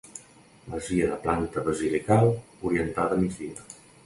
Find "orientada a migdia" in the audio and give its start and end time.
2.71-3.69